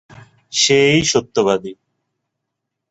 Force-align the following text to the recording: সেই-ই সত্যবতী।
সেই-ই 0.53 1.03
সত্যবতী। 1.05 1.71